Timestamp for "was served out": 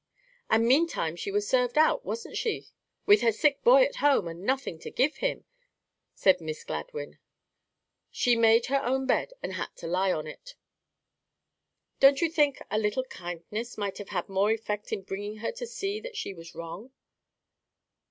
1.29-2.03